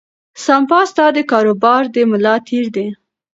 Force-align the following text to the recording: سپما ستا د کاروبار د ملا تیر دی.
سپما 0.43 0.81
ستا 0.91 1.05
د 1.13 1.19
کاروبار 1.31 1.81
د 1.93 1.97
ملا 2.11 2.35
تیر 2.47 2.65
دی. 2.75 2.87